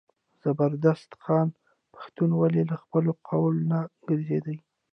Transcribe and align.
زبردست 0.43 1.09
خان 1.23 1.47
پښتون 1.93 2.29
و 2.37 2.43
له 2.69 2.75
خپله 2.83 3.11
قوله 3.27 3.59
نه 3.71 3.79
ګرځېدی. 4.07 4.57